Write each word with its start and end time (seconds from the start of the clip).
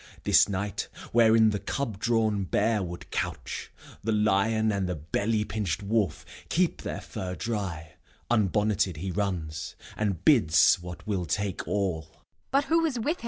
This 0.23 0.49
night, 0.49 0.87
wherein 1.11 1.51
the 1.51 1.59
cub 1.59 1.99
drawn 1.99 2.43
bear 2.45 2.81
would 2.81 3.11
couch, 3.11 3.71
The 4.03 4.11
lion 4.11 4.71
and 4.71 4.89
the 4.89 4.95
belly 4.95 5.45
pinched 5.45 5.83
wolf 5.83 6.25
Keep 6.49 6.81
their 6.81 7.01
fur 7.01 7.35
dry, 7.35 7.97
unbonneted 8.27 8.97
he 8.97 9.11
runs, 9.11 9.75
And 9.95 10.25
bids 10.25 10.79
what 10.81 11.05
will 11.05 11.27
take 11.27 11.67
all. 11.67 12.23